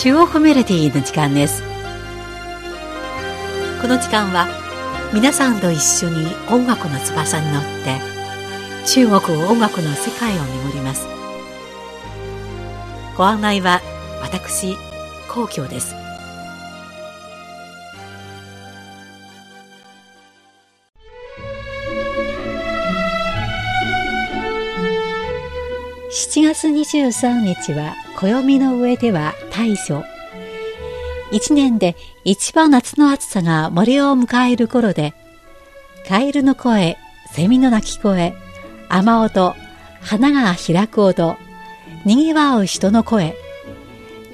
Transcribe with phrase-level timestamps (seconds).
[0.00, 1.60] 中央メロディーの時間です。
[3.82, 4.46] この時間は
[5.12, 7.98] 皆さんと一緒に音楽の翼に乗って
[8.86, 11.08] 中国音楽の世界を巡ります。
[13.16, 13.80] ご案内は
[14.22, 14.76] 私
[15.28, 15.96] 皇居です。
[26.36, 30.02] 7月23日は暦の上では大暑。
[31.30, 35.14] 一年で一番夏の暑さが森を迎える頃で、
[36.08, 36.98] カエルの声、
[37.32, 38.34] セミの鳴き声、
[38.88, 39.54] 雨音、
[40.00, 41.36] 花が開く音、
[42.04, 43.36] 賑わう人の声、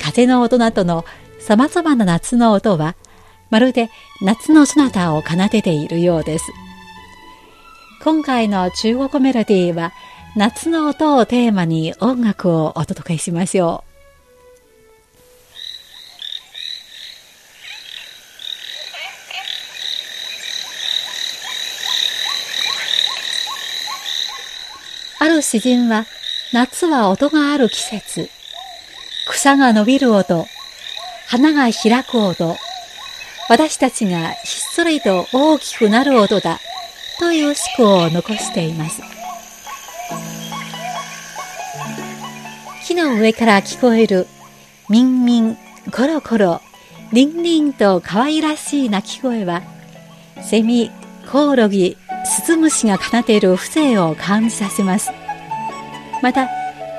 [0.00, 1.04] 風の音などの
[1.38, 2.96] 様々な夏の音は、
[3.50, 3.90] まるで
[4.22, 6.46] 夏のそなたを奏でているようです。
[8.02, 9.92] 今回の中国メロディーは、
[10.36, 13.84] 夏の音をテーマに音楽をお届けしましょ
[25.20, 25.24] う。
[25.24, 26.04] ある詩人は、
[26.52, 28.28] 夏は音がある季節。
[29.28, 30.46] 草が伸びる音、
[31.28, 32.56] 花が開く音、
[33.48, 36.58] 私たちがひっそりと大きくなる音だ、
[37.20, 39.13] という思考を残しています。
[42.84, 44.26] 木の上から聞こえる、
[44.90, 45.56] みんみん、
[45.90, 46.60] コロコロ、
[47.14, 49.62] りんりんと可愛らしい鳴き声は、
[50.42, 50.90] セミ、
[51.32, 51.96] コオロギ、
[52.26, 55.12] スズムシが奏でる風情を感じさせます。
[56.22, 56.50] また、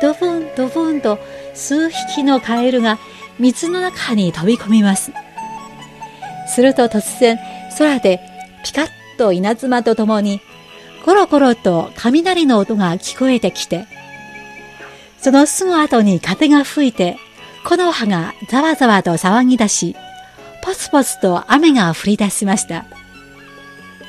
[0.00, 1.18] ドブンドブンと
[1.52, 3.00] 数匹のカエルが
[3.40, 5.10] 水の中に飛び込みます。
[6.46, 7.40] すると突然、
[7.76, 8.20] 空で
[8.64, 8.86] ピカッ
[9.18, 10.40] と稲妻とともに、
[11.04, 13.84] コロコロと雷の音が聞こえてきて、
[15.22, 17.16] そのすぐ後に風が吹いて、
[17.64, 19.94] 木の葉がざわざわと騒ぎ出し、
[20.62, 22.84] ポツポツと雨が降り出しました。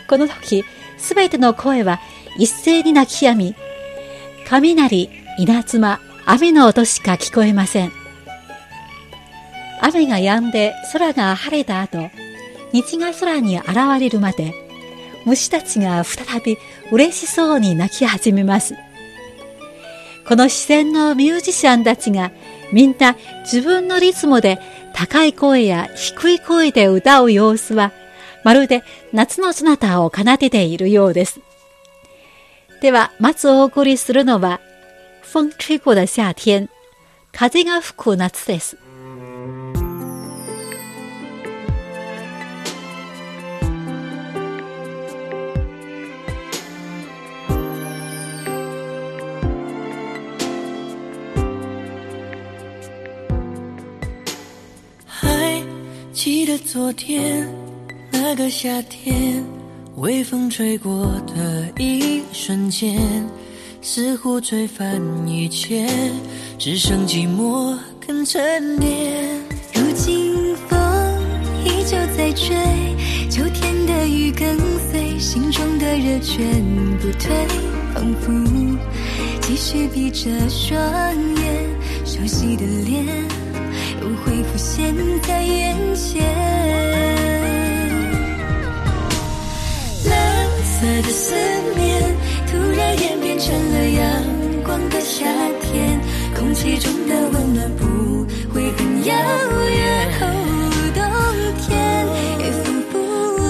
[0.10, 0.66] この時、
[0.98, 2.00] すべての声は
[2.38, 3.56] 一斉に泣き止み、
[4.48, 7.92] 雷、稲妻、雨の音しか聞こえません。
[9.82, 12.10] 雨が止んで空が晴れた後、
[12.72, 14.56] 虹が空に現れるまで、
[15.26, 16.58] 虫たちが再び
[16.92, 18.74] 嬉しそうに泣き始めます。
[20.28, 22.32] この視線のミュージシャンたちが
[22.72, 24.60] みんな自分のリズムで
[24.94, 27.92] 高い声や低い声で歌う様子は
[28.44, 31.40] まるで夏のそなたを奏でているようです。
[32.82, 34.60] では、まずお送りするのは、
[35.22, 36.70] 風吹过的夏天、
[37.32, 38.78] 風が吹く夏です。
[56.24, 57.46] 记得昨天
[58.10, 59.44] 那个夏天，
[59.98, 62.98] 微风吹过的一瞬间，
[63.82, 65.86] 似乎吹翻一切，
[66.58, 69.38] 只剩寂寞跟沉淀。
[69.74, 70.80] 如今风
[71.66, 72.56] 依旧在吹，
[73.30, 74.58] 秋天的雨跟
[74.90, 76.64] 随，心中的热全
[77.02, 77.36] 不退，
[77.94, 78.32] 仿佛
[79.42, 80.80] 继续闭着双
[81.36, 81.70] 眼，
[82.06, 83.43] 熟悉的脸。
[84.04, 86.22] 又会浮现在眼前，
[90.10, 91.34] 蓝色的思
[91.78, 92.14] 念
[92.52, 94.04] 突然演变成了阳
[94.66, 95.26] 光的夏
[95.62, 96.02] 天，
[96.38, 99.16] 空气中的温暖不会很遥
[99.70, 100.12] 远。
[100.94, 101.02] 冬
[101.62, 102.06] 天
[102.40, 102.94] 也仿佛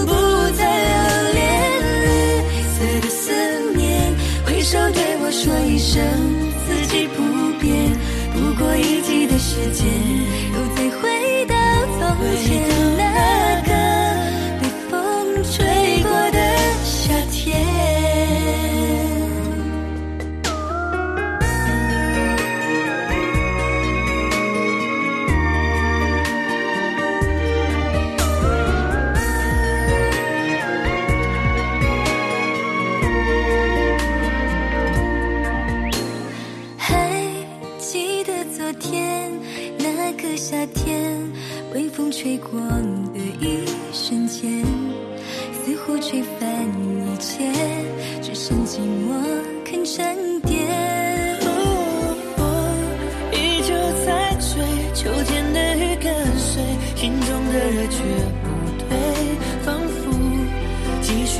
[0.05, 0.11] 不
[0.55, 1.41] 再留恋，
[2.03, 2.05] 绿
[2.69, 3.33] 色的思
[3.75, 3.81] 念
[4.45, 5.99] 挥手对我说一声，
[6.67, 7.17] 四季不
[7.59, 7.73] 变，
[8.33, 9.83] 不过一季的时间。
[12.45, 12.72] Yeah.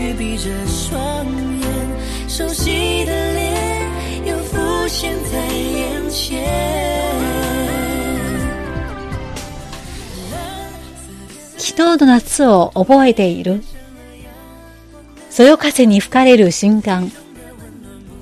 [0.03, 1.25] 去闭着双
[1.61, 3.87] 眼，熟悉的脸
[4.25, 6.43] 又浮现在眼前。
[11.95, 13.63] の夏を覚えている。
[15.29, 17.09] そよ風に吹かれる瞬間、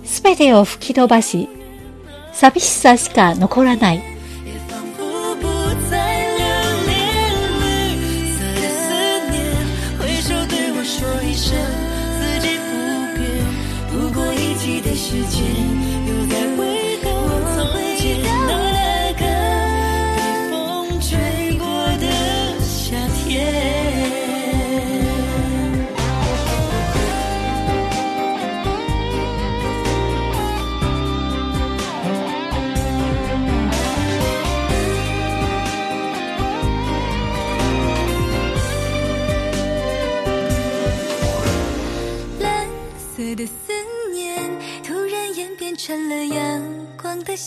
[0.06, 1.50] すべてを吹き飛ばし、
[2.31, 4.11] 寂しさしか残らない。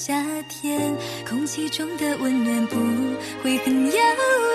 [0.07, 0.95] 夏天，
[1.27, 2.77] 空气中的温暖不
[3.43, 4.54] 会很遥远，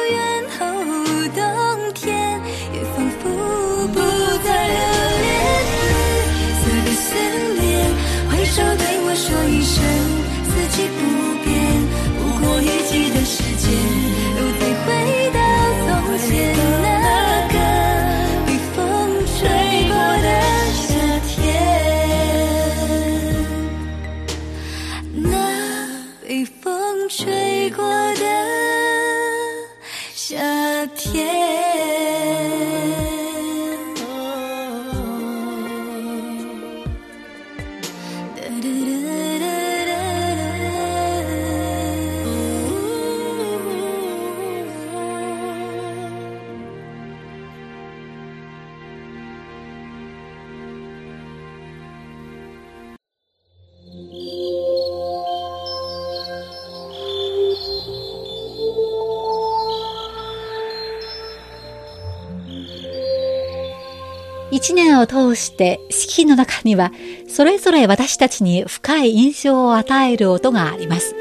[64.60, 66.92] 一年を通して四季の中には
[67.30, 71.16] それぞれ私たちに深い印象を与える音があります。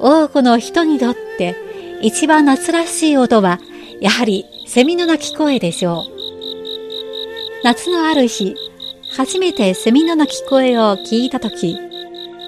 [0.00, 1.54] 多くの人にとって
[2.00, 3.60] 一番夏らしい音は
[4.00, 6.18] やはりセミの鳴き声でしょう。
[7.62, 8.54] 夏のある日、
[9.14, 11.76] 初めてセミの鳴き声を聞いたとき、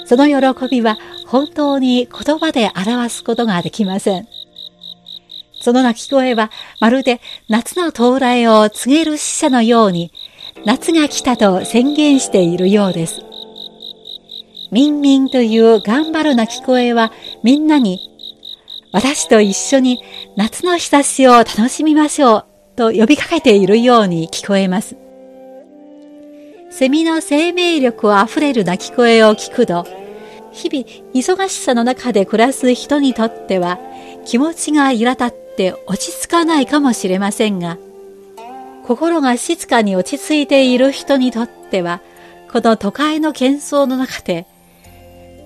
[0.06, 0.96] その喜びは
[1.26, 4.26] 本当に言葉で表すことができません。
[5.60, 10.12] その鳴き声はまるで夏の到来を告げる死者のように
[10.64, 13.22] 夏が来たと宣言しているようです。
[14.70, 17.12] ミンミンという頑張る鳴き声は
[17.42, 17.98] みんなに
[18.92, 20.02] 私と一緒に
[20.36, 22.44] 夏の日差しを楽しみましょう
[22.76, 24.96] と呼びかけているように聞こえます。
[26.70, 29.86] セミの生命力あふれる鳴き声を聞くと、
[30.52, 30.84] 日々
[31.14, 33.78] 忙しさの中で暮らす人にとっては
[34.24, 37.78] 気持ちが苛立って落ち着かないかもしれませんが、
[38.86, 42.00] 心が静かに落ち着いている人にとっては、
[42.50, 44.46] この都会の喧騒の中で、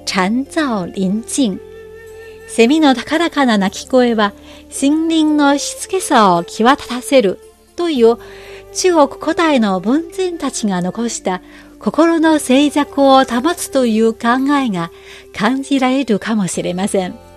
[0.06, 1.58] 禅造臨静、
[2.48, 4.32] セミの高らかな鳴き声は
[4.68, 7.40] 森林の静けさを際立たせる
[7.76, 8.16] という
[8.74, 11.42] 中国古代の文人たちが残した
[11.78, 14.18] 心の静寂を保つという考
[14.56, 14.90] えが
[15.36, 17.33] 感じられるかもしれません。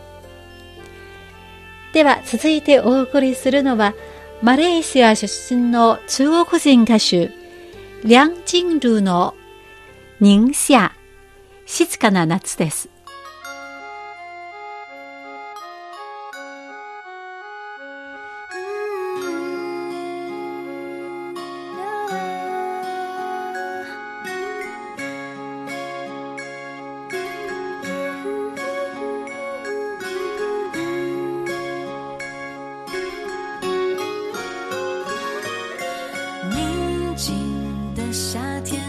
[1.97, 3.95] では続いてお送りするのは
[4.43, 7.31] マレーシア出身の中国人歌手
[8.03, 9.33] 梁静茹の
[10.19, 10.91] 寧夏
[11.65, 12.96] 静かな夏です。
[38.11, 38.86] 夏天，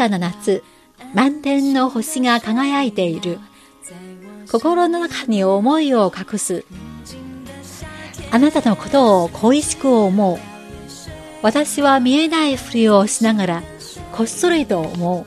[0.00, 0.62] かな夏、
[1.12, 3.38] 満天の星が輝いている。
[4.50, 6.64] 心の中に思いを隠す。
[8.30, 10.38] あなたのことを恋しく思う。
[11.42, 13.62] 私は見えないふりをしながら、
[14.12, 15.26] こっそりと思う。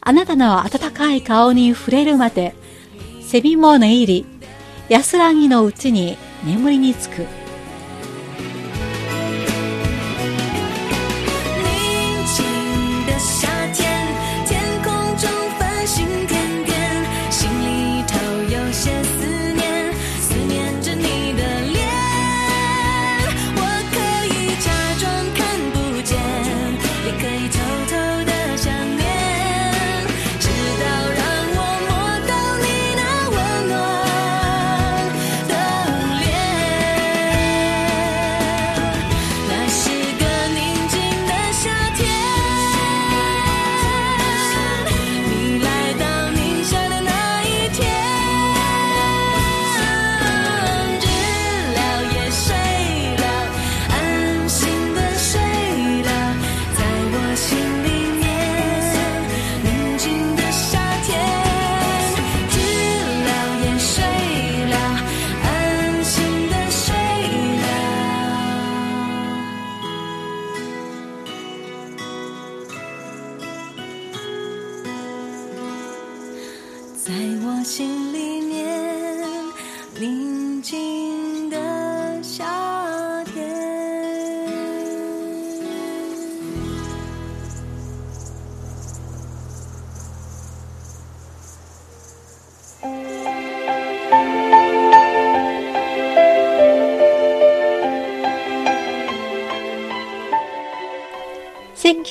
[0.00, 2.56] あなたの温かい顔に触れるまで、
[3.20, 4.26] セミも寝入り、
[4.88, 7.24] 安らぎのうちに眠りにつく。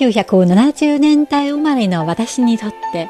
[0.01, 3.07] 1970年代生まれの私にとって、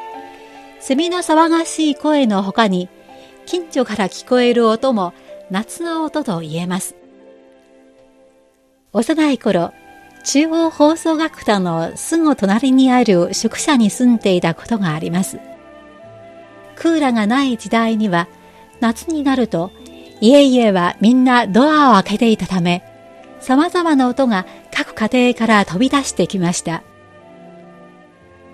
[0.81, 2.89] セミの騒がしい声の他に、
[3.45, 5.13] 近所から聞こえる音も
[5.49, 6.95] 夏の音と言えます。
[8.91, 9.71] 幼い頃、
[10.25, 15.39] 中央放送学科のすぐ隣にある宿舎に住んでいたことがあります。
[16.75, 18.27] クーラーがない時代には、
[18.81, 19.71] 夏になると、
[20.19, 22.83] 家々はみんなドアを開けていたため、
[23.39, 24.45] 様々な音が
[24.83, 26.81] 各家庭から飛び出してきました。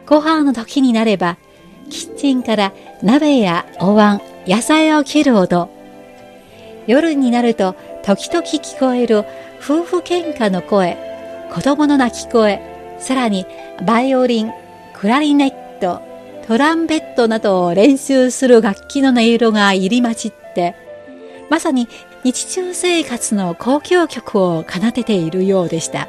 [0.05, 1.37] ご飯の時になれば、
[1.89, 5.69] キッチンから鍋やお椀、野菜を切る音。
[6.85, 9.19] 夜になると時々聞こえる
[9.61, 10.97] 夫婦喧嘩の声、
[11.53, 12.61] 子供の泣き声、
[12.99, 13.45] さらに
[13.85, 14.51] バイオリン、
[14.93, 16.01] クラリネット、
[16.45, 20.75] トランペットなどを練習する楽器の音色が入り混じって、
[21.49, 21.87] まさに
[22.23, 26.07] 日常生活の交響曲を奏でているようでした。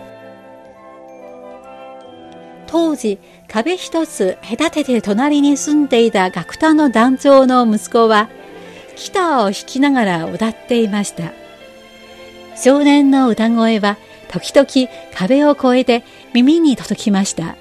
[2.66, 8.28] 当時、壁一つ隔てて隣に住んでいた楽団の団長の息子は、
[8.96, 11.32] ギターを弾きながら歌っていました。
[12.56, 13.96] 少年の歌声は
[14.28, 17.56] 時々壁を越えて耳に届きました。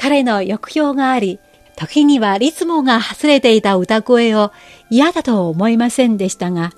[0.00, 1.40] 彼の抑揚があり、
[1.76, 4.52] 時にはリズムが外れていた歌声を
[4.88, 6.72] 嫌だと思いませんでしたが、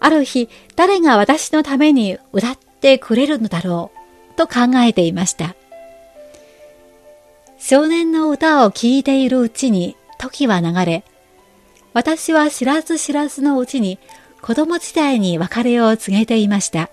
[0.00, 3.90] ある日誰が私のために歌ってくれるのだろ
[4.32, 5.54] うと考えていました。
[7.58, 11.04] 少年の歌を聴いているうちに時は流れ、
[11.94, 13.98] 私は知らず知らずのうちに
[14.42, 16.90] 子供時代に別れを告げていました。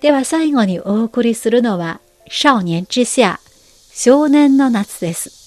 [0.00, 3.40] では最後にお送りするのは、少年之下、
[3.90, 5.43] 少年の夏です。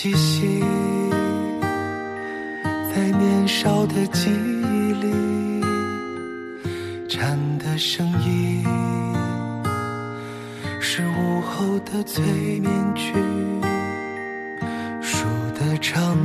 [0.00, 0.60] 气息
[2.88, 5.60] 在年少的记忆里
[7.08, 8.62] 蝉的声音
[10.80, 12.22] 是午后的催
[12.60, 13.12] 眠曲
[15.02, 15.26] 树
[15.58, 16.16] 的长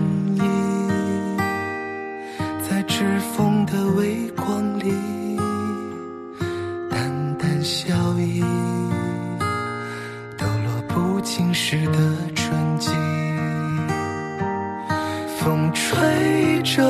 [16.75, 16.82] 着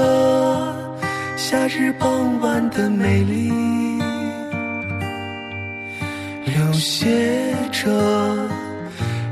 [1.35, 3.51] 夏日傍晚的美丽，
[6.45, 7.05] 流泻
[7.69, 7.91] 着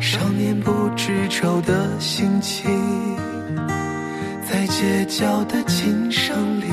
[0.02, 2.70] 少年不知愁的心情，
[4.44, 6.66] 在街角的琴声里，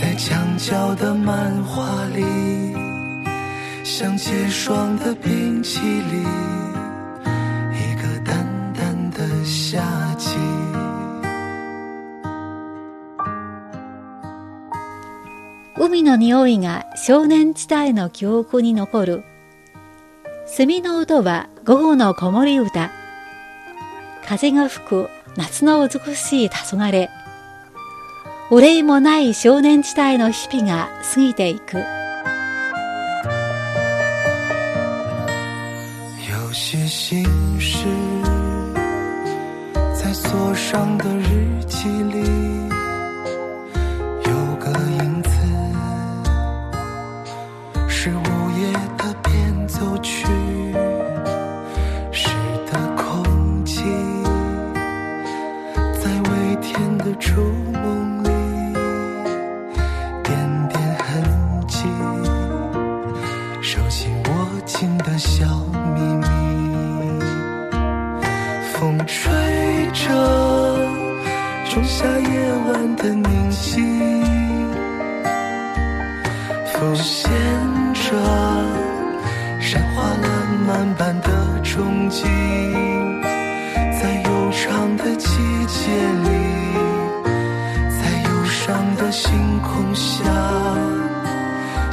[0.00, 2.24] 在墙角的漫画里，
[3.84, 6.22] 像结霜的冰淇淋，
[7.74, 9.82] 一个淡淡的夏
[10.16, 10.30] 季。
[15.88, 19.24] 海の匂いが少年時代の記憶に残る。
[20.46, 22.90] 蝉の音は午後の子守歌。
[24.26, 27.08] 風が吹く夏の美しい黄昏。
[28.50, 31.78] 憂いもない少年時代の日々が過ぎていく。
[31.78, 31.84] 有
[36.52, 37.24] 些心
[37.58, 37.86] 事，
[39.94, 42.47] 在锁上的日记里，
[56.08, 58.17] 在微甜的触梦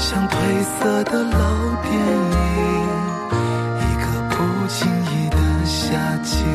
[0.08, 1.40] 像褪色的老
[1.82, 2.38] 电影，
[3.80, 4.36] 一个不
[4.68, 6.46] 经意的夏季，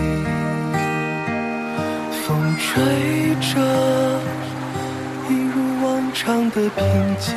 [2.23, 2.71] 风吹
[3.41, 3.59] 着，
[5.29, 7.35] 一如往常的平静，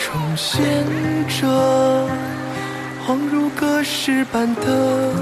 [0.00, 0.60] 重现
[1.28, 1.46] 着，
[3.06, 5.14] 恍如隔世般的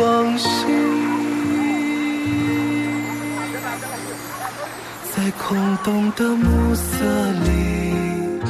[0.00, 0.97] 往昔。
[5.38, 7.04] 空洞的暮色
[7.44, 8.40] 里，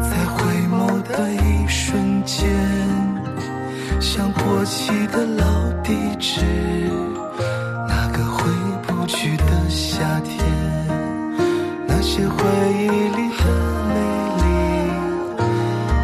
[0.00, 2.48] 在回眸的一瞬间，
[4.00, 5.44] 像过期的老
[5.84, 6.40] 地址，
[7.86, 8.50] 那个回
[8.86, 10.44] 不去的夏天，
[11.86, 12.42] 那些回
[12.72, 13.44] 忆里的
[13.88, 13.94] 美
[14.38, 14.42] 丽，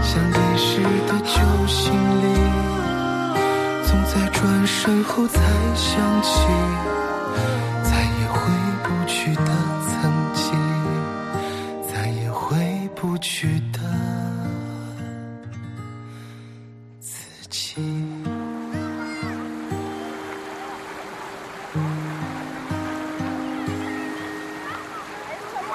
[0.02, 2.24] 像遗失的旧行李，
[3.82, 5.40] 总在转身后才
[5.74, 6.28] 想起。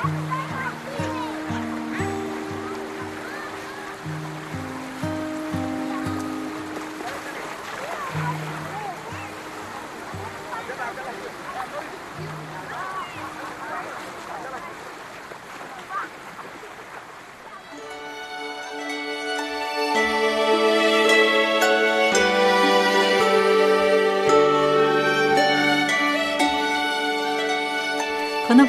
[0.05, 0.42] Yeah.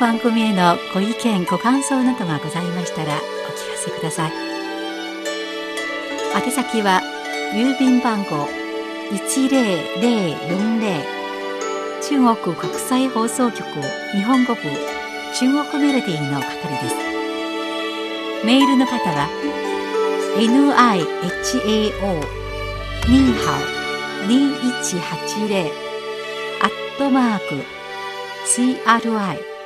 [0.05, 3.25] 番組へのご意見ご感想などがございましたらお聞か
[3.87, 4.33] せください。
[6.37, 7.01] 宛先は
[7.55, 8.47] 郵便番号
[9.11, 11.03] 10040
[12.03, 13.65] 中国国際放送局
[14.13, 14.61] 日本語部
[15.41, 16.97] 中国メロディーの係です。
[18.45, 19.27] メールの方は
[20.37, 20.99] nihao
[23.09, 25.73] ニーハオ2180
[26.61, 27.65] アットマーク
[28.47, 29.54] CRI